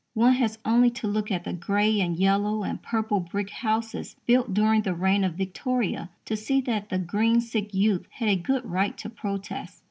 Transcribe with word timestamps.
One 0.15 0.33
has 0.33 0.57
only 0.65 0.89
to 0.97 1.07
look 1.07 1.29
at 1.29 1.43
the 1.43 1.53
grey 1.53 1.99
and 2.01 2.17
yellow 2.17 2.63
and 2.63 2.81
purple 2.81 3.19
brick 3.19 3.51
houses 3.51 4.15
built 4.25 4.51
during 4.51 4.81
the 4.81 4.95
reign 4.95 5.23
of 5.23 5.35
Victoria 5.35 6.09
to 6.25 6.35
see 6.35 6.59
that 6.61 6.89
the 6.89 6.97
green 6.97 7.39
sick 7.39 7.71
youth 7.71 8.07
had 8.09 8.27
a 8.27 8.35
good 8.35 8.65
right 8.65 8.97
to 8.97 9.11
protest. 9.11 9.79